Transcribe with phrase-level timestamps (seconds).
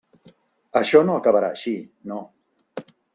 [0.79, 1.75] Això no acabarà així,
[2.13, 2.21] no.